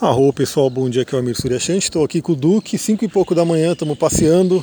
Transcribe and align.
Arro 0.00 0.32
pessoal, 0.32 0.68
bom 0.68 0.90
dia, 0.90 1.02
aqui 1.02 1.14
é 1.14 1.16
o 1.16 1.20
Amir 1.20 1.36
Suryashanti, 1.40 1.84
estou 1.84 2.02
aqui 2.02 2.20
com 2.20 2.32
o 2.32 2.36
Duque, 2.36 2.76
5 2.76 3.04
e 3.04 3.08
pouco 3.08 3.32
da 3.32 3.44
manhã, 3.44 3.72
estamos 3.72 3.96
passeando, 3.96 4.62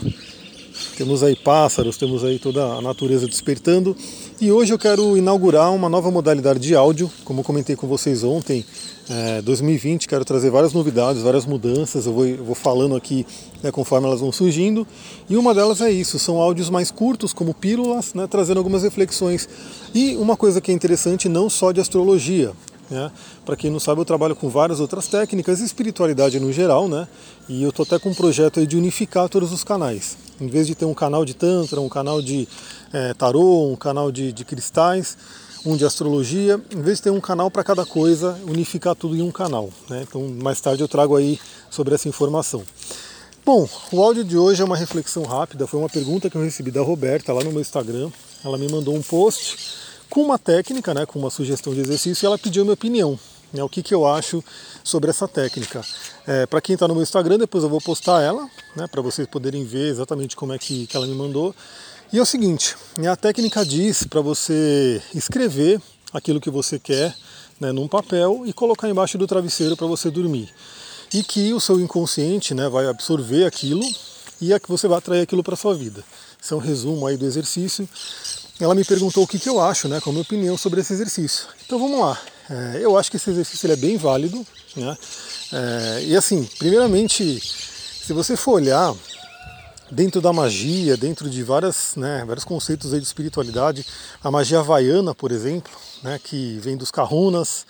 temos 0.97 1.23
aí 1.23 1.38
pássaros, 1.38 1.96
temos 1.96 2.25
aí 2.25 2.38
toda 2.38 2.61
a 2.61 2.82
natureza 2.82 3.25
despertando. 3.27 3.96
E 4.42 4.52
hoje 4.52 4.74
eu 4.74 4.78
quero 4.78 5.16
inaugurar 5.16 5.74
uma 5.74 5.88
nova 5.88 6.12
modalidade 6.12 6.59
de 6.59 6.75
áudio, 6.75 7.09
como 7.24 7.46
comentei 7.46 7.78
com 7.78 7.88
vocês 7.88 8.25
ontem, 8.25 8.66
é, 9.09 9.41
2020, 9.41 10.05
quero 10.05 10.25
trazer 10.25 10.50
várias 10.50 10.73
novidades, 10.73 11.21
várias 11.21 11.45
mudanças, 11.45 12.05
eu 12.05 12.13
vou, 12.13 12.25
eu 12.25 12.43
vou 12.43 12.55
falando 12.55 12.98
aqui 12.98 13.25
né, 13.63 13.71
conforme 13.71 14.07
elas 14.07 14.20
vão 14.20 14.34
surgindo. 14.34 14.86
E 15.29 15.38
uma 15.38 15.54
delas 15.55 15.79
é 15.79 15.89
isso, 15.89 16.20
são 16.20 16.41
áudios 16.41 16.70
mais 16.70 16.91
curtos, 16.91 17.32
como 17.32 17.54
pílulas, 17.54 18.13
né, 18.13 18.27
trazendo 18.27 18.57
algumas 18.57 18.84
reflexões. 18.84 19.48
E 19.95 20.18
uma 20.18 20.36
coisa 20.36 20.59
que 20.59 20.71
é 20.71 20.73
interessante, 20.73 21.29
não 21.29 21.50
só 21.50 21.71
de 21.71 21.79
astrologia, 21.79 22.52
né? 22.91 23.09
Para 23.45 23.55
quem 23.55 23.71
não 23.71 23.79
sabe, 23.79 24.01
eu 24.01 24.05
trabalho 24.05 24.35
com 24.35 24.49
várias 24.49 24.79
outras 24.79 25.07
técnicas 25.07 25.61
e 25.61 25.65
espiritualidade 25.65 26.39
no 26.39 26.51
geral, 26.51 26.87
né? 26.87 27.07
E 27.47 27.63
eu 27.63 27.69
estou 27.69 27.83
até 27.83 27.97
com 27.97 28.09
um 28.09 28.13
projeto 28.13 28.65
de 28.68 28.77
unificar 28.77 29.29
todos 29.29 29.51
os 29.51 29.63
canais. 29.63 30.18
Em 30.39 30.47
vez 30.47 30.68
de 30.68 30.75
ter 30.75 30.86
um 30.86 30.93
canal 30.93 31.23
de 31.23 31.33
Tantra, 31.33 31.79
um 31.79 31.89
canal 31.89 32.22
de 32.22 32.48
é, 32.91 33.13
tarô, 33.13 33.72
um 33.72 33.76
canal 33.76 34.12
de, 34.12 34.34
de 34.34 34.44
cristais, 34.44 35.18
um 35.66 35.77
de 35.77 35.85
astrologia, 35.85 36.59
em 36.76 36.82
vez 36.82 36.98
de 36.98 37.04
ter 37.04 37.09
um 37.12 37.22
canal 37.22 37.49
para 37.49 37.63
cada 37.63 37.85
coisa, 37.85 38.38
unificar 38.48 38.96
tudo 38.96 39.16
em 39.16 39.21
um 39.21 39.32
canal. 39.32 39.70
Né? 39.90 40.04
Então, 40.08 40.27
mais 40.27 40.60
tarde 40.60 40.84
eu 40.84 40.88
trago 40.88 41.16
aí 41.16 41.40
sobre 41.70 41.96
essa 41.96 42.10
informação. 42.10 42.63
Bom, 43.46 43.68
o 43.91 44.04
áudio 44.04 44.23
de 44.23 44.38
hoje 44.38 44.62
é 44.62 44.66
uma 44.66 44.77
reflexão 44.77 45.23
rápida, 45.23 45.66
foi 45.66 45.80
uma 45.80 45.90
pergunta 45.90 46.30
que 46.30 46.35
eu 46.35 46.44
recebi 46.44 46.71
da 46.71 46.82
Roberta 46.82 47.32
lá 47.34 47.44
no 47.44 47.52
meu 47.52 47.62
Instagram. 47.62 48.10
Ela 48.44 48.58
me 48.58 48.68
mandou 48.70 48.96
um 48.96 49.02
post 49.02 49.58
com 50.12 50.22
uma 50.22 50.38
técnica, 50.38 50.94
né, 50.94 51.06
com 51.06 51.18
uma 51.18 51.30
sugestão 51.30 51.74
de 51.74 51.80
exercício, 51.80 52.26
e 52.26 52.28
ela 52.28 52.38
pediu 52.38 52.64
minha 52.64 52.74
opinião. 52.74 53.18
Né, 53.54 53.64
o 53.64 53.70
que, 53.70 53.82
que 53.82 53.94
eu 53.94 54.06
acho 54.06 54.44
sobre 54.84 55.10
essa 55.10 55.28
técnica. 55.28 55.82
É, 56.26 56.46
para 56.46 56.62
quem 56.62 56.74
está 56.74 56.88
no 56.88 56.94
meu 56.94 57.04
Instagram, 57.04 57.38
depois 57.38 57.64
eu 57.64 57.70
vou 57.70 57.82
postar 57.82 58.22
ela, 58.22 58.48
né, 58.76 58.88
para 58.88 59.02
vocês 59.02 59.27
poderem 59.27 59.66
ver 59.66 59.90
exatamente 59.90 60.35
como 60.35 60.54
é 60.54 60.58
que, 60.58 60.85
que 60.85 60.96
ela 60.96 61.08
me 61.08 61.16
mandou. 61.16 61.55
E 62.13 62.18
é 62.18 62.22
o 62.22 62.26
seguinte, 62.26 62.76
né, 62.98 63.10
a 63.10 63.16
técnica 63.16 63.66
diz 63.66 64.03
para 64.03 64.22
você 64.22 65.02
escrever 65.16 65.81
aquilo 66.13 66.41
que 66.41 66.50
você 66.50 66.78
quer 66.78 67.16
né, 67.59 67.72
num 67.72 67.88
papel 67.88 68.44
e 68.45 68.53
colocar 68.53 68.89
embaixo 68.89 69.17
do 69.17 69.28
travesseiro 69.28 69.78
para 69.78 69.88
você 69.88 70.09
dormir. 70.09 70.50
E 71.13 71.23
que 71.23 71.53
o 71.53 71.59
seu 71.59 71.80
inconsciente 71.80 72.53
né, 72.53 72.67
vai 72.69 72.88
absorver 72.88 73.45
aquilo 73.45 73.83
e 74.41 74.52
é 74.53 74.59
que 74.59 74.69
você 74.69 74.88
vai 74.88 74.97
atrair 74.97 75.22
aquilo 75.22 75.44
para 75.44 75.55
sua 75.55 75.75
vida. 75.75 76.03
Esse 76.41 76.53
é 76.53 76.55
um 76.55 76.59
resumo 76.59 77.05
aí 77.05 77.16
do 77.16 77.25
exercício 77.25 77.88
ela 78.63 78.75
me 78.75 78.85
perguntou 78.85 79.23
o 79.23 79.27
que, 79.27 79.39
que 79.39 79.49
eu 79.49 79.59
acho, 79.59 79.87
né, 79.87 79.99
qual 79.99 80.11
a 80.11 80.13
minha 80.13 80.21
opinião 80.21 80.55
sobre 80.55 80.81
esse 80.81 80.93
exercício. 80.93 81.47
Então 81.65 81.79
vamos 81.79 81.99
lá. 81.99 82.19
É, 82.49 82.79
eu 82.81 82.97
acho 82.97 83.09
que 83.09 83.17
esse 83.17 83.29
exercício 83.29 83.71
é 83.71 83.75
bem 83.75 83.97
válido. 83.97 84.45
Né? 84.75 84.97
É, 85.51 86.03
e 86.03 86.15
assim, 86.15 86.47
primeiramente, 86.59 87.39
se 87.39 88.13
você 88.13 88.35
for 88.35 88.53
olhar 88.53 88.93
dentro 89.89 90.21
da 90.21 90.31
magia, 90.31 90.95
dentro 90.95 91.29
de 91.29 91.43
várias, 91.43 91.95
né, 91.95 92.23
vários 92.25 92.45
conceitos 92.45 92.91
de 92.91 92.97
espiritualidade, 92.99 93.85
a 94.23 94.29
magia 94.29 94.59
havaiana, 94.59 95.15
por 95.15 95.31
exemplo, 95.31 95.71
né, 96.03 96.19
que 96.23 96.59
vem 96.59 96.77
dos 96.77 96.91
kahunas, 96.91 97.65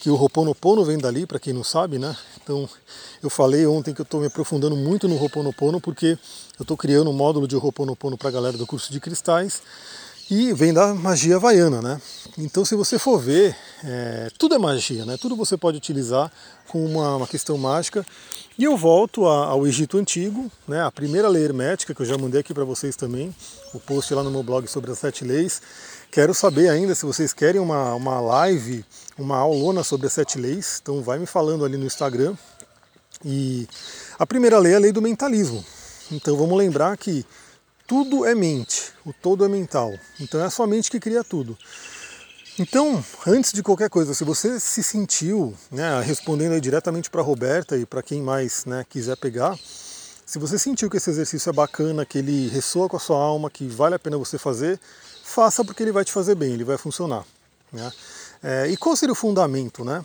que 0.00 0.08
o 0.08 0.14
Ho'oponopono 0.14 0.84
vem 0.84 0.98
dali, 0.98 1.26
para 1.26 1.40
quem 1.40 1.52
não 1.52 1.64
sabe, 1.64 1.98
né? 1.98 2.16
Então, 2.40 2.68
eu 3.20 3.28
falei 3.28 3.66
ontem 3.66 3.92
que 3.92 4.00
eu 4.00 4.04
estou 4.04 4.20
me 4.20 4.28
aprofundando 4.28 4.76
muito 4.76 5.08
no 5.08 5.20
Ho'oponopono 5.20 5.80
porque 5.80 6.16
eu 6.58 6.62
estou 6.62 6.76
criando 6.76 7.10
um 7.10 7.12
módulo 7.12 7.48
de 7.48 7.56
Ho'oponopono 7.56 8.16
para 8.16 8.28
a 8.28 8.32
galera 8.32 8.56
do 8.56 8.66
curso 8.66 8.92
de 8.92 9.00
cristais 9.00 9.60
e 10.28 10.52
vem 10.52 10.72
da 10.72 10.92
magia 10.92 11.36
havaiana, 11.36 11.80
né? 11.80 12.00
Então, 12.36 12.64
se 12.64 12.74
você 12.74 12.98
for 12.98 13.18
ver, 13.18 13.56
é, 13.84 14.28
tudo 14.36 14.56
é 14.56 14.58
magia, 14.58 15.04
né? 15.04 15.16
Tudo 15.16 15.36
você 15.36 15.56
pode 15.56 15.76
utilizar 15.76 16.30
com 16.68 16.84
uma, 16.84 17.16
uma 17.16 17.26
questão 17.26 17.56
mágica. 17.56 18.04
E 18.58 18.64
eu 18.64 18.76
volto 18.76 19.26
a, 19.26 19.46
ao 19.46 19.66
Egito 19.66 19.96
Antigo, 19.98 20.50
né? 20.66 20.82
A 20.82 20.90
primeira 20.90 21.28
lei 21.28 21.44
hermética, 21.44 21.94
que 21.94 22.02
eu 22.02 22.06
já 22.06 22.18
mandei 22.18 22.40
aqui 22.40 22.52
para 22.52 22.64
vocês 22.64 22.96
também, 22.96 23.34
o 23.72 23.78
post 23.78 24.12
lá 24.14 24.22
no 24.24 24.30
meu 24.30 24.42
blog 24.42 24.66
sobre 24.66 24.90
as 24.90 24.98
sete 24.98 25.24
leis. 25.24 25.62
Quero 26.10 26.34
saber 26.34 26.70
ainda 26.70 26.94
se 26.94 27.06
vocês 27.06 27.32
querem 27.32 27.60
uma, 27.60 27.94
uma 27.94 28.20
live, 28.20 28.84
uma 29.16 29.36
aulona 29.36 29.84
sobre 29.84 30.08
as 30.08 30.12
sete 30.12 30.38
leis. 30.38 30.80
Então, 30.82 31.02
vai 31.02 31.20
me 31.20 31.26
falando 31.26 31.64
ali 31.64 31.76
no 31.76 31.86
Instagram. 31.86 32.34
E 33.24 33.68
a 34.18 34.26
primeira 34.26 34.58
lei 34.58 34.72
é 34.72 34.76
a 34.76 34.80
lei 34.80 34.90
do 34.90 35.00
mentalismo. 35.00 35.64
Então, 36.10 36.36
vamos 36.36 36.58
lembrar 36.58 36.96
que 36.96 37.24
tudo 37.86 38.26
é 38.26 38.34
mente, 38.34 38.92
o 39.04 39.12
todo 39.12 39.44
é 39.44 39.48
mental. 39.48 39.92
Então 40.20 40.40
é 40.40 40.44
a 40.44 40.50
sua 40.50 40.66
mente 40.66 40.90
que 40.90 40.98
cria 40.98 41.22
tudo. 41.22 41.56
Então, 42.58 43.04
antes 43.26 43.52
de 43.52 43.62
qualquer 43.62 43.90
coisa, 43.90 44.14
se 44.14 44.24
você 44.24 44.58
se 44.58 44.82
sentiu, 44.82 45.54
né, 45.70 46.00
respondendo 46.00 46.58
diretamente 46.58 47.10
para 47.10 47.20
a 47.20 47.24
Roberta 47.24 47.76
e 47.76 47.84
para 47.84 48.02
quem 48.02 48.22
mais 48.22 48.64
né, 48.64 48.84
quiser 48.88 49.14
pegar, 49.18 49.58
se 50.24 50.38
você 50.38 50.58
sentiu 50.58 50.88
que 50.88 50.96
esse 50.96 51.10
exercício 51.10 51.50
é 51.50 51.52
bacana, 51.52 52.06
que 52.06 52.16
ele 52.16 52.48
ressoa 52.48 52.88
com 52.88 52.96
a 52.96 53.00
sua 53.00 53.18
alma, 53.18 53.50
que 53.50 53.68
vale 53.68 53.94
a 53.94 53.98
pena 53.98 54.16
você 54.16 54.38
fazer, 54.38 54.80
faça 55.22 55.62
porque 55.64 55.82
ele 55.82 55.92
vai 55.92 56.04
te 56.04 56.12
fazer 56.12 56.34
bem, 56.34 56.52
ele 56.52 56.64
vai 56.64 56.78
funcionar. 56.78 57.24
Né? 57.70 57.92
É, 58.42 58.66
e 58.68 58.76
qual 58.76 58.96
seria 58.96 59.12
o 59.12 59.16
fundamento? 59.16 59.84
Né? 59.84 60.02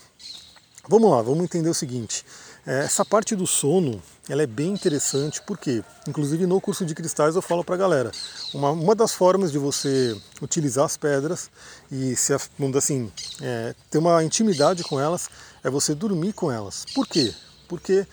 Vamos 0.89 1.09
lá, 1.09 1.21
vamos 1.21 1.43
entender 1.43 1.69
o 1.69 1.73
seguinte. 1.73 2.25
É, 2.65 2.81
essa 2.81 3.03
parte 3.03 3.35
do 3.35 3.47
sono, 3.47 4.01
ela 4.29 4.43
é 4.43 4.47
bem 4.47 4.69
interessante, 4.69 5.41
porque, 5.47 5.83
inclusive 6.07 6.45
no 6.45 6.61
curso 6.61 6.85
de 6.85 6.93
cristais 6.93 7.35
eu 7.35 7.41
falo 7.41 7.63
para 7.63 7.73
a 7.73 7.77
galera, 7.77 8.11
uma, 8.53 8.69
uma 8.69 8.95
das 8.95 9.13
formas 9.13 9.51
de 9.51 9.57
você 9.57 10.15
utilizar 10.41 10.85
as 10.85 10.95
pedras 10.95 11.49
e 11.91 12.15
se 12.15 12.33
assim, 12.77 13.11
é, 13.41 13.73
ter 13.89 13.97
uma 13.97 14.23
intimidade 14.23 14.83
com 14.83 14.99
elas 14.99 15.27
é 15.63 15.69
você 15.69 15.95
dormir 15.95 16.33
com 16.33 16.51
elas. 16.51 16.85
Por 16.93 17.07
quê? 17.07 17.33
Porque 17.67 18.05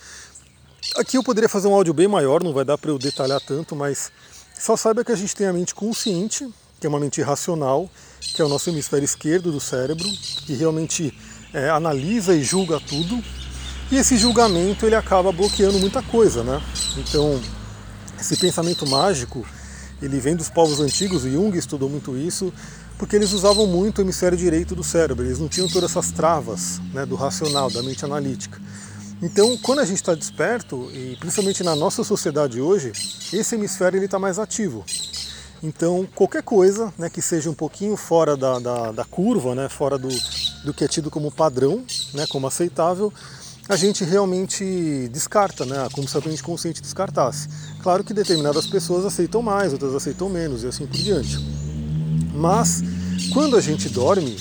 aqui 0.96 1.18
eu 1.18 1.22
poderia 1.22 1.48
fazer 1.48 1.68
um 1.68 1.74
áudio 1.74 1.92
bem 1.92 2.08
maior, 2.08 2.42
não 2.42 2.54
vai 2.54 2.64
dar 2.64 2.78
para 2.78 2.90
eu 2.90 2.98
detalhar 2.98 3.40
tanto, 3.40 3.76
mas 3.76 4.10
só 4.58 4.76
saiba 4.76 5.04
que 5.04 5.12
a 5.12 5.16
gente 5.16 5.36
tem 5.36 5.46
a 5.46 5.52
mente 5.52 5.74
consciente, 5.74 6.48
que 6.80 6.86
é 6.86 6.88
uma 6.88 7.00
mente 7.00 7.20
racional, 7.20 7.90
que 8.20 8.40
é 8.40 8.44
o 8.44 8.48
nosso 8.48 8.70
hemisfério 8.70 9.04
esquerdo 9.04 9.52
do 9.52 9.60
cérebro, 9.60 10.08
que 10.46 10.54
realmente 10.54 11.12
é, 11.52 11.68
analisa 11.68 12.34
e 12.34 12.42
julga 12.42 12.80
tudo, 12.80 13.22
e 13.90 13.96
esse 13.96 14.16
julgamento 14.16 14.84
ele 14.84 14.94
acaba 14.94 15.32
bloqueando 15.32 15.78
muita 15.78 16.02
coisa, 16.02 16.42
né? 16.42 16.60
Então, 16.96 17.40
esse 18.20 18.36
pensamento 18.36 18.86
mágico, 18.86 19.46
ele 20.02 20.20
vem 20.20 20.36
dos 20.36 20.50
povos 20.50 20.80
antigos, 20.80 21.24
o 21.24 21.30
Jung 21.30 21.56
estudou 21.56 21.88
muito 21.88 22.16
isso, 22.16 22.52
porque 22.98 23.16
eles 23.16 23.32
usavam 23.32 23.66
muito 23.66 23.98
o 23.98 24.02
hemisfério 24.02 24.36
direito 24.36 24.74
do 24.74 24.84
cérebro, 24.84 25.24
eles 25.24 25.38
não 25.38 25.48
tinham 25.48 25.68
todas 25.68 25.90
essas 25.90 26.10
travas 26.10 26.80
né, 26.92 27.06
do 27.06 27.14
racional, 27.14 27.70
da 27.70 27.82
mente 27.82 28.04
analítica. 28.04 28.60
Então, 29.22 29.56
quando 29.58 29.80
a 29.80 29.84
gente 29.84 29.96
está 29.96 30.14
desperto, 30.14 30.90
e 30.92 31.16
principalmente 31.18 31.64
na 31.64 31.74
nossa 31.74 32.04
sociedade 32.04 32.60
hoje, 32.60 32.92
esse 33.32 33.54
hemisfério 33.54 34.02
está 34.02 34.18
mais 34.18 34.38
ativo. 34.38 34.84
Então, 35.62 36.06
qualquer 36.14 36.42
coisa 36.42 36.92
né, 36.96 37.10
que 37.10 37.20
seja 37.20 37.50
um 37.50 37.54
pouquinho 37.54 37.96
fora 37.96 38.36
da, 38.36 38.60
da, 38.60 38.92
da 38.92 39.04
curva, 39.04 39.56
né, 39.56 39.68
fora 39.68 39.98
do, 39.98 40.08
do 40.64 40.72
que 40.72 40.84
é 40.84 40.88
tido 40.88 41.10
como 41.10 41.32
padrão, 41.32 41.84
né, 42.14 42.26
como 42.28 42.46
aceitável, 42.46 43.12
a 43.68 43.76
gente 43.76 44.02
realmente 44.02 45.08
descarta, 45.12 45.66
né? 45.66 45.88
como 45.92 46.08
se 46.08 46.16
a 46.16 46.20
mente 46.22 46.42
consciente 46.42 46.80
descartasse. 46.80 47.48
Claro 47.82 48.02
que 48.02 48.14
determinadas 48.14 48.66
pessoas 48.66 49.04
aceitam 49.04 49.42
mais, 49.42 49.72
outras 49.72 49.94
aceitam 49.94 50.28
menos 50.30 50.64
e 50.64 50.66
assim 50.66 50.86
por 50.86 50.96
diante. 50.96 51.38
Mas 52.34 52.82
quando 53.34 53.56
a 53.56 53.60
gente 53.60 53.90
dorme, 53.90 54.34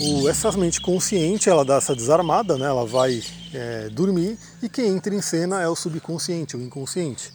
o, 0.00 0.28
essa 0.28 0.50
mente 0.52 0.80
consciente 0.80 1.48
ela 1.48 1.64
dá 1.64 1.76
essa 1.76 1.94
desarmada, 1.94 2.58
né? 2.58 2.66
ela 2.66 2.84
vai 2.84 3.22
é, 3.54 3.88
dormir 3.90 4.36
e 4.60 4.68
quem 4.68 4.88
entra 4.88 5.14
em 5.14 5.22
cena 5.22 5.62
é 5.62 5.68
o 5.68 5.76
subconsciente, 5.76 6.56
o 6.56 6.60
inconsciente. 6.60 7.32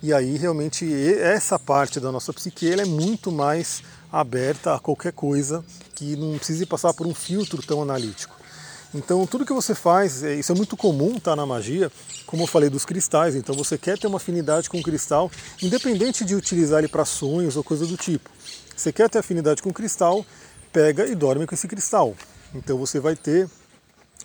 E 0.00 0.12
aí 0.12 0.36
realmente 0.36 0.88
essa 1.18 1.58
parte 1.58 1.98
da 1.98 2.12
nossa 2.12 2.32
psique 2.32 2.70
é 2.70 2.84
muito 2.84 3.32
mais 3.32 3.82
aberta 4.12 4.74
a 4.74 4.78
qualquer 4.78 5.12
coisa 5.12 5.64
que 5.94 6.14
não 6.14 6.36
precise 6.36 6.66
passar 6.66 6.94
por 6.94 7.06
um 7.06 7.14
filtro 7.14 7.62
tão 7.62 7.82
analítico. 7.82 8.41
Então 8.94 9.26
tudo 9.26 9.46
que 9.46 9.52
você 9.52 9.74
faz, 9.74 10.22
é, 10.22 10.34
isso 10.34 10.52
é 10.52 10.54
muito 10.54 10.76
comum 10.76 11.18
tá, 11.18 11.34
na 11.34 11.46
magia, 11.46 11.90
como 12.26 12.42
eu 12.42 12.46
falei 12.46 12.68
dos 12.68 12.84
cristais, 12.84 13.34
então 13.34 13.54
você 13.54 13.78
quer 13.78 13.98
ter 13.98 14.06
uma 14.06 14.18
afinidade 14.18 14.68
com 14.68 14.78
o 14.78 14.82
cristal, 14.82 15.30
independente 15.62 16.24
de 16.24 16.34
utilizar 16.34 16.80
ele 16.80 16.88
para 16.88 17.04
sonhos 17.04 17.56
ou 17.56 17.64
coisa 17.64 17.86
do 17.86 17.96
tipo. 17.96 18.28
Você 18.76 18.92
quer 18.92 19.08
ter 19.08 19.18
afinidade 19.18 19.62
com 19.62 19.70
o 19.70 19.72
cristal, 19.72 20.24
pega 20.72 21.06
e 21.06 21.14
dorme 21.14 21.46
com 21.46 21.54
esse 21.54 21.66
cristal. 21.66 22.14
Então 22.54 22.76
você 22.76 23.00
vai 23.00 23.16
ter, 23.16 23.48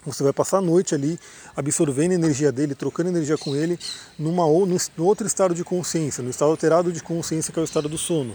você 0.06 0.22
vai 0.22 0.34
passar 0.34 0.58
a 0.58 0.62
noite 0.62 0.94
ali 0.94 1.18
absorvendo 1.56 2.12
energia 2.12 2.52
dele, 2.52 2.76
trocando 2.76 3.10
energia 3.10 3.38
com 3.38 3.56
ele, 3.56 3.80
numa, 4.20 4.44
no 4.44 5.06
outro 5.06 5.26
estado 5.26 5.56
de 5.56 5.64
consciência, 5.64 6.22
no 6.22 6.30
estado 6.30 6.52
alterado 6.52 6.92
de 6.92 7.02
consciência 7.02 7.54
que 7.54 7.60
é 7.60 7.62
o 7.62 7.66
estado 7.66 7.88
do 7.88 7.98
sono. 7.98 8.34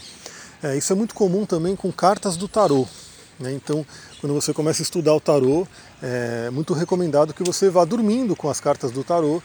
É, 0.63 0.77
isso 0.77 0.93
é 0.93 0.97
muito 0.97 1.15
comum 1.15 1.45
também 1.45 1.77
com 1.77 1.93
cartas 1.93 2.37
do 2.37 2.49
tarô. 2.49 2.87
Né? 3.43 3.53
Então, 3.53 3.85
quando 4.21 4.33
você 4.33 4.55
começa 4.55 4.81
a 4.81 4.85
estudar 4.85 5.15
o 5.15 5.21
tarô, 5.21 5.67
é 6.01 6.49
muito 6.51 6.73
recomendado 6.73 7.35
que 7.35 7.43
você 7.43 7.69
vá 7.69 7.85
dormindo 7.85 8.35
com 8.35 8.49
as 8.49 8.61
cartas 8.61 8.91
do 8.91 9.03
tarô 9.05 9.43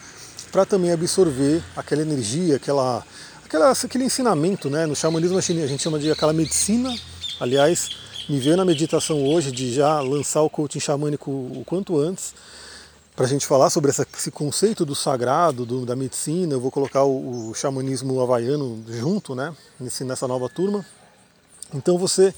para 0.51 0.65
também 0.65 0.91
absorver 0.91 1.61
aquela 1.75 2.01
energia, 2.01 2.55
aquela, 2.55 3.03
aquela, 3.44 3.71
aquele 3.71 4.05
ensinamento. 4.05 4.69
Né? 4.69 4.85
No 4.85 4.95
xamanismo 4.95 5.38
a 5.38 5.41
gente 5.41 5.81
chama 5.81 5.99
de 5.99 6.11
aquela 6.11 6.31
medicina. 6.31 6.95
Aliás, 7.39 7.89
me 8.29 8.39
veio 8.39 8.57
na 8.57 8.65
meditação 8.65 9.25
hoje 9.25 9.51
de 9.51 9.73
já 9.73 9.99
lançar 9.99 10.41
o 10.41 10.49
coaching 10.49 10.79
xamânico 10.79 11.31
o 11.31 11.63
quanto 11.65 11.99
antes. 11.99 12.33
para 13.15 13.25
a 13.25 13.29
gente 13.29 13.47
falar 13.47 13.71
sobre 13.71 13.89
esse 13.89 14.29
conceito 14.29 14.85
do 14.85 14.94
sagrado, 14.94 15.65
do, 15.65 15.85
da 15.85 15.95
medicina. 15.95 16.53
Eu 16.53 16.61
vou 16.61 16.69
colocar 16.69 17.03
o, 17.03 17.49
o 17.49 17.53
xamanismo 17.55 18.21
havaiano 18.21 18.83
junto, 18.88 19.33
né, 19.33 19.55
nesse, 19.79 20.03
nessa 20.03 20.27
nova 20.27 20.47
turma. 20.47 20.85
Então 21.73 21.97
você, 21.97 22.33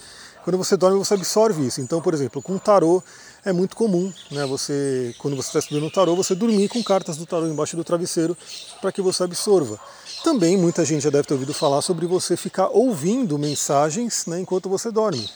quando 0.49 0.57
você 0.57 0.75
dorme, 0.75 0.97
você 0.97 1.13
absorve 1.13 1.67
isso. 1.67 1.79
Então, 1.79 2.01
por 2.01 2.11
exemplo, 2.11 2.41
com 2.41 2.57
tarô 2.57 3.03
é 3.45 3.53
muito 3.53 3.75
comum, 3.75 4.11
né, 4.31 4.47
você, 4.47 5.13
quando 5.19 5.35
você 5.35 5.49
está 5.49 5.59
estudando 5.59 5.85
o 5.85 5.91
tarô, 5.91 6.15
você 6.15 6.33
dormir 6.33 6.67
com 6.69 6.83
cartas 6.83 7.17
do 7.17 7.25
tarô 7.27 7.45
embaixo 7.45 7.77
do 7.77 7.83
travesseiro 7.83 8.35
para 8.81 8.91
que 8.91 8.99
você 8.99 9.21
absorva. 9.21 9.79
Também 10.23 10.57
muita 10.57 10.83
gente 10.83 11.03
já 11.03 11.11
deve 11.11 11.27
ter 11.27 11.35
ouvido 11.35 11.53
falar 11.53 11.83
sobre 11.83 12.07
você 12.07 12.35
ficar 12.35 12.69
ouvindo 12.69 13.37
mensagens 13.37 14.25
né, 14.25 14.39
enquanto 14.39 14.67
você 14.67 14.89
dorme. 14.89 15.29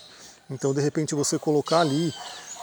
Então, 0.49 0.73
de 0.73 0.81
repente, 0.81 1.13
você 1.13 1.37
colocar 1.37 1.81
ali 1.81 2.11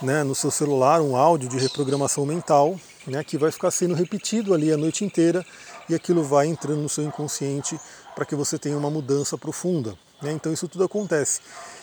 né, 0.02 0.24
no 0.24 0.34
seu 0.34 0.50
celular 0.50 1.00
um 1.00 1.14
áudio 1.14 1.48
de 1.48 1.56
reprogramação 1.56 2.26
mental, 2.26 2.74
né, 3.06 3.22
que 3.22 3.38
vai 3.38 3.52
ficar 3.52 3.70
sendo 3.70 3.94
repetido 3.94 4.52
ali 4.52 4.72
a 4.72 4.76
noite 4.76 5.04
inteira 5.04 5.46
e 5.88 5.94
aquilo 5.94 6.24
vai 6.24 6.48
entrando 6.48 6.82
no 6.82 6.88
seu 6.88 7.04
inconsciente 7.04 7.78
para 8.16 8.24
que 8.24 8.34
você 8.34 8.58
tenha 8.58 8.76
uma 8.76 8.90
mudança 8.90 9.38
profunda. 9.38 9.94
Né? 10.20 10.32
Então 10.32 10.52
isso 10.52 10.68
tudo 10.68 10.84
acontece. 10.84 11.40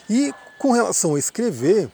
E 0.10 0.34
com 0.58 0.72
relação 0.72 1.16
a 1.16 1.20
escrever 1.20 1.90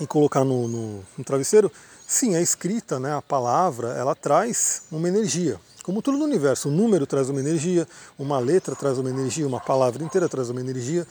e 0.00 0.06
colocar 0.06 0.44
no, 0.44 0.68
no, 0.68 1.04
no 1.16 1.24
travesseiro, 1.24 1.70
sim, 2.06 2.36
a 2.36 2.40
escrita, 2.40 3.00
né, 3.00 3.14
a 3.14 3.22
palavra, 3.22 3.88
ela 3.94 4.14
traz 4.14 4.82
uma 4.90 5.08
energia. 5.08 5.58
Como 5.82 6.02
tudo 6.02 6.18
no 6.18 6.24
universo, 6.24 6.68
um 6.68 6.72
número 6.72 7.06
traz 7.06 7.28
uma 7.28 7.40
energia, 7.40 7.86
uma 8.18 8.38
letra 8.38 8.74
traz 8.74 8.98
uma 8.98 9.08
energia, 9.08 9.46
uma 9.46 9.60
palavra 9.60 10.02
inteira 10.02 10.28
traz 10.28 10.50
uma 10.50 10.60
energia. 10.60 11.06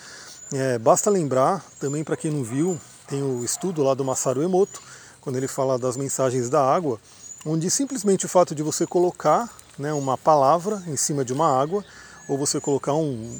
É, 0.53 0.77
basta 0.77 1.09
lembrar, 1.09 1.65
também 1.79 2.03
para 2.03 2.17
quem 2.17 2.29
não 2.29 2.43
viu, 2.43 2.79
tem 3.07 3.23
o 3.23 3.43
estudo 3.43 3.83
lá 3.83 3.93
do 3.93 4.03
Masaru 4.03 4.43
Emoto, 4.43 4.81
quando 5.21 5.37
ele 5.37 5.47
fala 5.47 5.79
das 5.79 5.97
mensagens 5.97 6.49
da 6.49 6.61
água, 6.61 6.99
onde 7.45 7.69
simplesmente 7.69 8.25
o 8.25 8.29
fato 8.29 8.53
de 8.53 8.61
você 8.61 8.85
colocar 8.85 9.49
né, 9.77 9.93
uma 9.93 10.17
palavra 10.17 10.83
em 10.87 10.95
cima 10.95 11.23
de 11.23 11.33
uma 11.33 11.47
água, 11.47 11.83
ou 12.27 12.37
você 12.37 12.59
colocar 12.59 12.93
um. 12.93 13.39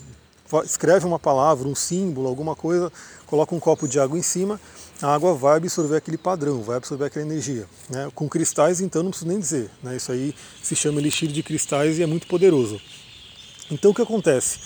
Escreve 0.64 1.06
uma 1.06 1.20
palavra, 1.20 1.68
um 1.68 1.76
símbolo, 1.76 2.28
alguma 2.28 2.56
coisa, 2.56 2.92
coloca 3.26 3.56
um 3.56 3.60
copo 3.60 3.88
de 3.88 4.00
água 4.00 4.18
em 4.18 4.22
cima, 4.22 4.60
a 5.02 5.14
água 5.14 5.34
vai 5.34 5.58
absorver 5.58 5.98
aquele 5.98 6.18
padrão, 6.18 6.62
vai 6.62 6.78
absorver 6.78 7.06
aquela 7.06 7.26
energia. 7.26 7.66
Né? 7.90 8.10
Com 8.16 8.30
cristais, 8.30 8.80
então, 8.80 9.04
não 9.04 9.10
preciso 9.10 9.30
nem 9.30 9.40
dizer. 9.40 9.70
Né? 9.84 9.96
Isso 9.96 10.12
aí 10.12 10.34
se 10.64 10.76
chama 10.76 11.00
elixir 11.00 11.30
de 11.30 11.44
cristais 11.44 11.98
e 11.98 12.04
é 12.04 12.06
muito 12.06 12.28
poderoso. 12.28 12.80
Então, 13.70 13.92
o 13.92 13.94
que 13.94 14.02
acontece? 14.02 14.60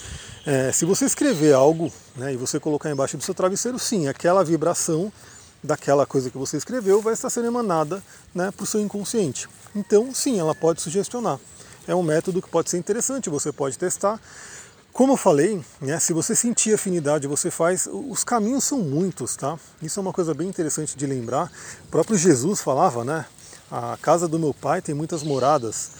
É, 0.45 0.71
se 0.71 0.85
você 0.85 1.05
escrever 1.05 1.53
algo 1.53 1.91
né, 2.15 2.33
e 2.33 2.37
você 2.37 2.59
colocar 2.59 2.89
embaixo 2.91 3.17
do 3.17 3.23
seu 3.23 3.33
travesseiro, 3.33 3.79
sim, 3.79 4.07
aquela 4.07 4.43
vibração 4.43 5.11
daquela 5.63 6.05
coisa 6.05 6.29
que 6.29 6.37
você 6.37 6.57
escreveu 6.57 7.01
vai 7.01 7.13
estar 7.13 7.29
sendo 7.29 7.47
emanada 7.47 8.01
né, 8.33 8.51
para 8.51 8.63
o 8.63 8.67
seu 8.67 8.79
inconsciente. 8.79 9.47
Então, 9.75 10.13
sim, 10.13 10.39
ela 10.39 10.55
pode 10.55 10.81
sugestionar. 10.81 11.39
É 11.87 11.95
um 11.95 12.03
método 12.03 12.41
que 12.41 12.49
pode 12.49 12.69
ser 12.69 12.77
interessante, 12.77 13.29
você 13.29 13.51
pode 13.51 13.77
testar. 13.77 14.19
Como 15.00 15.13
eu 15.13 15.18
falei, 15.18 15.62
né, 15.80 15.98
se 15.98 16.12
você 16.12 16.36
sentir 16.36 16.74
afinidade, 16.74 17.25
você 17.25 17.50
faz. 17.50 17.88
Os 17.90 18.25
caminhos 18.25 18.66
são 18.66 18.80
muitos, 18.80 19.34
tá? 19.38 19.57
Isso 19.81 19.98
é 19.98 20.01
uma 20.01 20.12
coisa 20.12 20.34
bem 20.34 20.50
interessante 20.50 20.98
de 20.98 21.06
lembrar. 21.07 21.50
O 21.86 21.88
próprio 21.88 22.18
Jesus 22.18 22.60
falava, 22.60 23.06
né? 23.06 23.25
A 23.72 23.98
casa 24.01 24.28
do 24.28 24.38
meu 24.38 24.54
pai 24.54 24.81
tem 24.81 24.94
muitas 24.94 25.24
moradas. 25.24 25.92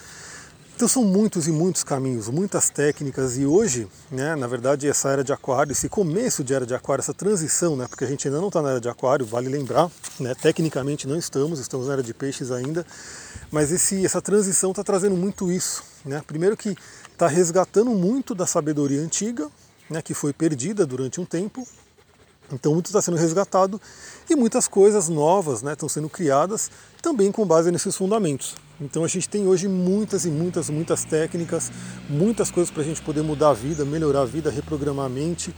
Então 0.80 0.88
são 0.88 1.04
muitos 1.04 1.46
e 1.46 1.52
muitos 1.52 1.84
caminhos, 1.84 2.30
muitas 2.30 2.70
técnicas 2.70 3.38
e 3.38 3.46
hoje, 3.46 3.86
né, 4.10 4.34
na 4.34 4.48
verdade, 4.48 4.88
essa 4.88 5.10
era 5.10 5.26
de 5.26 5.34
aquário, 5.34 5.74
esse 5.74 5.90
começo 5.90 6.42
de 6.42 6.54
era 6.54 6.66
de 6.66 6.74
aquário, 6.74 7.02
essa 7.02 7.14
transição, 7.14 7.76
né, 7.76 7.86
porque 7.86 8.06
a 8.06 8.08
gente 8.08 8.26
ainda 8.26 8.40
não 8.40 8.48
está 8.48 8.62
na 8.62 8.70
era 8.70 8.80
de 8.80 8.88
aquário, 8.88 9.26
vale 9.26 9.50
lembrar, 9.50 9.92
né, 10.18 10.34
tecnicamente 10.34 11.06
não 11.06 11.18
estamos, 11.18 11.60
estamos 11.60 11.88
na 11.88 11.94
era 11.94 12.02
de 12.02 12.14
peixes 12.14 12.50
ainda, 12.50 12.86
mas 13.52 13.74
esse, 13.74 14.06
essa 14.06 14.22
transição 14.22 14.70
está 14.70 14.82
trazendo 14.82 15.18
muito 15.18 15.52
isso. 15.52 15.84
Né, 16.06 16.24
primeiro 16.26 16.56
que 16.56 16.78
está 17.12 17.28
resgatando 17.28 17.92
muito 17.92 18.34
da 18.34 18.48
sabedoria 18.48 19.02
antiga, 19.02 19.50
né, 19.90 20.02
que 20.02 20.14
foi 20.14 20.32
perdida 20.32 20.86
durante 20.86 21.20
um 21.20 21.26
tempo, 21.26 21.68
então 22.52 22.74
muito 22.74 22.88
está 22.88 23.02
sendo 23.02 23.18
resgatado 23.18 23.80
e 24.30 24.36
muitas 24.36 24.68
coisas 24.68 25.10
novas 25.10 25.62
né, 25.62 25.74
estão 25.74 25.90
sendo 25.90 26.10
criadas 26.10 26.70
também 27.02 27.32
com 27.32 27.46
base 27.46 27.72
nesses 27.72 27.96
fundamentos. 27.96 28.56
Então 28.82 29.04
a 29.04 29.08
gente 29.08 29.28
tem 29.28 29.48
hoje 29.48 29.68
muitas 29.68 30.26
e 30.26 30.30
muitas, 30.30 30.70
muitas 30.70 31.04
técnicas, 31.04 31.72
muitas 32.10 32.50
coisas 32.50 32.72
para 32.72 32.82
a 32.82 32.86
gente 32.86 33.02
poder 33.02 33.22
mudar 33.22 33.50
a 33.50 33.54
vida, 33.54 33.84
melhorar 33.84 34.22
a 34.22 34.26
vida, 34.26 34.50
reprogramar 34.50 35.06
a 35.06 35.10
mente 35.10 35.54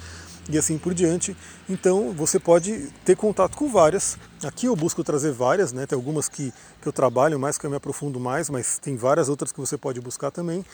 e 0.49 0.57
assim 0.57 0.77
por 0.77 0.93
diante. 0.93 1.35
Então 1.69 2.11
você 2.11 2.39
pode 2.39 2.89
ter 3.05 3.15
contato 3.15 3.55
com 3.55 3.69
várias. 3.69 4.17
Aqui 4.43 4.65
eu 4.65 4.75
busco 4.75 5.03
trazer 5.03 5.31
várias, 5.31 5.71
né? 5.71 5.85
tem 5.85 5.95
algumas 5.95 6.27
que, 6.27 6.51
que 6.81 6.87
eu 6.87 6.93
trabalho 6.93 7.39
mais, 7.39 7.57
que 7.57 7.65
eu 7.65 7.69
me 7.69 7.75
aprofundo 7.75 8.19
mais, 8.19 8.49
mas 8.49 8.79
tem 8.79 8.95
várias 8.95 9.29
outras 9.29 9.51
que 9.51 9.59
você 9.59 9.77
pode 9.77 10.01
buscar 10.01 10.31
também. 10.31 10.65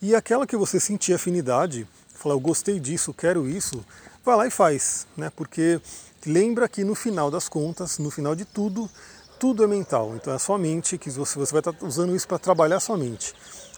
E 0.00 0.14
aquela 0.14 0.46
que 0.46 0.56
você 0.56 0.78
sentir 0.78 1.12
afinidade, 1.12 1.86
falar 2.14 2.34
eu 2.34 2.40
gostei 2.40 2.78
disso, 2.78 3.12
quero 3.12 3.48
isso, 3.48 3.84
vai 4.26 4.36
lá 4.36 4.46
e 4.46 4.50
faz, 4.50 5.06
né? 5.16 5.30
porque 5.34 5.80
lembra 6.26 6.68
que 6.68 6.82
no 6.82 6.96
final 6.96 7.30
das 7.30 7.48
contas, 7.48 7.98
no 7.98 8.10
final 8.10 8.34
de 8.34 8.44
tudo, 8.44 8.90
tudo 9.38 9.62
é 9.62 9.68
mental. 9.68 10.14
Então 10.16 10.32
é 10.32 10.36
a 10.36 10.38
sua 10.38 10.58
mente 10.58 10.98
que 10.98 11.08
você, 11.10 11.38
vai 11.38 11.60
estar 11.60 11.72
usando 11.80 12.14
isso 12.14 12.26
para 12.26 12.36
trabalhar 12.36 12.76
a 12.76 12.80
sua 12.80 12.96
mente, 12.96 13.32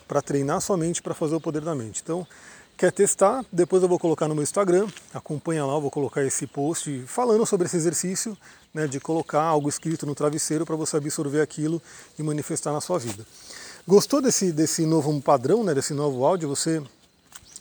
para 0.08 0.22
treinar 0.22 0.56
a 0.56 0.60
sua 0.60 0.78
mente 0.78 1.02
para 1.02 1.12
fazer 1.12 1.34
o 1.34 1.40
poder 1.40 1.60
da 1.60 1.74
mente. 1.74 2.00
Então, 2.02 2.26
quer 2.78 2.90
testar? 2.90 3.44
Depois 3.52 3.82
eu 3.82 3.88
vou 3.90 3.98
colocar 3.98 4.26
no 4.26 4.34
meu 4.34 4.42
Instagram, 4.42 4.88
acompanha 5.12 5.66
lá, 5.66 5.74
eu 5.74 5.82
vou 5.82 5.90
colocar 5.90 6.24
esse 6.24 6.46
post 6.46 7.04
falando 7.06 7.44
sobre 7.44 7.66
esse 7.66 7.76
exercício, 7.76 8.34
né, 8.72 8.86
de 8.86 8.98
colocar 8.98 9.42
algo 9.42 9.68
escrito 9.68 10.06
no 10.06 10.14
travesseiro 10.14 10.64
para 10.64 10.76
você 10.76 10.96
absorver 10.96 11.42
aquilo 11.42 11.82
e 12.18 12.22
manifestar 12.22 12.72
na 12.72 12.80
sua 12.80 12.98
vida. 12.98 13.26
Gostou 13.86 14.22
desse, 14.22 14.50
desse 14.50 14.86
novo 14.86 15.20
padrão, 15.20 15.62
né, 15.62 15.74
desse 15.74 15.92
novo 15.92 16.24
áudio? 16.24 16.48
Você 16.48 16.82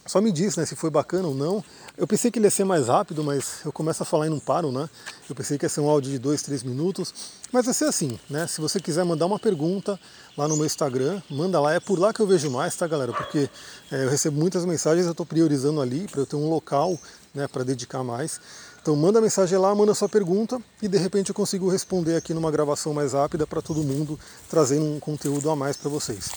só 0.05 0.21
me 0.21 0.31
diz 0.31 0.55
né, 0.55 0.65
se 0.65 0.75
foi 0.75 0.89
bacana 0.89 1.27
ou 1.27 1.35
não. 1.35 1.63
Eu 1.97 2.05
pensei 2.05 2.29
que 2.29 2.37
ele 2.37 2.45
ia 2.45 2.51
ser 2.51 2.63
mais 2.63 2.89
rápido, 2.89 3.23
mas 3.23 3.61
eu 3.65 3.71
começo 3.71 4.03
a 4.03 4.05
falar 4.05 4.27
e 4.27 4.29
não 4.29 4.39
paro, 4.39 4.71
né? 4.71 4.87
Eu 5.27 5.35
pensei 5.35 5.57
que 5.57 5.65
ia 5.65 5.69
ser 5.69 5.79
um 5.79 5.89
áudio 5.89 6.11
de 6.11 6.19
2, 6.19 6.43
3 6.43 6.61
minutos, 6.61 7.11
mas 7.51 7.65
vai 7.65 7.73
ser 7.73 7.85
assim, 7.85 8.19
né? 8.29 8.45
Se 8.45 8.61
você 8.61 8.79
quiser 8.79 9.03
mandar 9.03 9.25
uma 9.25 9.39
pergunta 9.39 9.99
lá 10.37 10.47
no 10.47 10.55
meu 10.55 10.67
Instagram, 10.67 11.19
manda 11.27 11.59
lá, 11.59 11.73
é 11.73 11.79
por 11.79 11.97
lá 11.97 12.13
que 12.13 12.19
eu 12.19 12.27
vejo 12.27 12.51
mais, 12.51 12.75
tá 12.75 12.85
galera? 12.85 13.11
Porque 13.11 13.49
é, 13.91 14.03
eu 14.03 14.09
recebo 14.11 14.39
muitas 14.39 14.63
mensagens, 14.63 15.07
eu 15.07 15.11
estou 15.11 15.25
priorizando 15.25 15.81
ali 15.81 16.07
para 16.07 16.21
eu 16.21 16.27
ter 16.27 16.35
um 16.35 16.47
local 16.47 16.99
né, 17.33 17.47
para 17.47 17.63
dedicar 17.63 18.03
mais. 18.03 18.39
Então 18.79 18.95
manda 18.95 19.19
mensagem 19.19 19.57
lá, 19.57 19.73
manda 19.73 19.95
sua 19.95 20.07
pergunta 20.07 20.61
e 20.79 20.87
de 20.87 20.99
repente 20.99 21.29
eu 21.29 21.35
consigo 21.35 21.67
responder 21.67 22.15
aqui 22.15 22.31
numa 22.31 22.51
gravação 22.51 22.93
mais 22.93 23.13
rápida 23.13 23.47
para 23.47 23.59
todo 23.59 23.81
mundo, 23.81 24.19
trazendo 24.47 24.85
um 24.85 24.99
conteúdo 24.99 25.49
a 25.49 25.55
mais 25.55 25.75
para 25.75 25.89
vocês. 25.89 26.29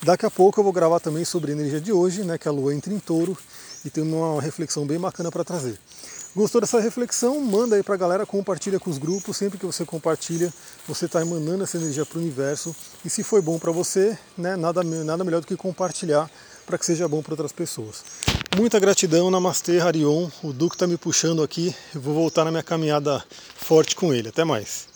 Daqui 0.00 0.24
a 0.24 0.30
pouco 0.30 0.60
eu 0.60 0.64
vou 0.64 0.72
gravar 0.72 1.00
também 1.00 1.24
sobre 1.24 1.50
a 1.50 1.54
energia 1.56 1.80
de 1.80 1.92
hoje, 1.92 2.22
né, 2.22 2.38
que 2.38 2.46
a 2.46 2.52
lua 2.52 2.72
entra 2.72 2.94
em 2.94 3.00
touro 3.00 3.36
e 3.84 3.90
tem 3.90 4.02
uma 4.02 4.40
reflexão 4.40 4.86
bem 4.86 4.98
bacana 4.98 5.30
para 5.30 5.44
trazer. 5.44 5.78
Gostou 6.36 6.60
dessa 6.60 6.78
reflexão? 6.78 7.40
Manda 7.40 7.74
aí 7.74 7.82
para 7.82 7.94
a 7.94 7.98
galera, 7.98 8.26
compartilha 8.26 8.78
com 8.78 8.90
os 8.90 8.98
grupos. 8.98 9.36
Sempre 9.36 9.58
que 9.58 9.66
você 9.66 9.84
compartilha, 9.84 10.52
você 10.86 11.06
está 11.06 11.20
emanando 11.20 11.64
essa 11.64 11.76
energia 11.76 12.04
para 12.04 12.18
o 12.18 12.20
universo. 12.20 12.76
E 13.04 13.10
se 13.10 13.22
foi 13.22 13.40
bom 13.40 13.58
para 13.58 13.72
você, 13.72 14.16
né, 14.36 14.54
nada, 14.54 14.82
nada 14.82 15.24
melhor 15.24 15.40
do 15.40 15.46
que 15.46 15.56
compartilhar 15.56 16.30
para 16.66 16.76
que 16.76 16.84
seja 16.84 17.08
bom 17.08 17.22
para 17.22 17.32
outras 17.32 17.50
pessoas. 17.50 18.04
Muita 18.56 18.78
gratidão, 18.78 19.30
Namastê, 19.30 19.80
Harion. 19.80 20.28
O 20.42 20.52
Duque 20.52 20.76
está 20.76 20.86
me 20.86 20.98
puxando 20.98 21.42
aqui. 21.42 21.74
Eu 21.94 22.00
vou 22.00 22.14
voltar 22.14 22.44
na 22.44 22.50
minha 22.50 22.62
caminhada 22.62 23.24
forte 23.56 23.96
com 23.96 24.12
ele. 24.12 24.28
Até 24.28 24.44
mais. 24.44 24.86